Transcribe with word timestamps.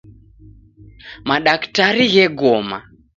Madaktari 1.27 2.05
ghegoma. 2.13 2.77